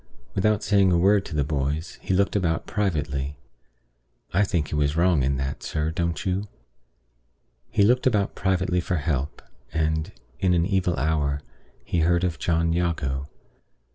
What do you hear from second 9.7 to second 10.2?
and,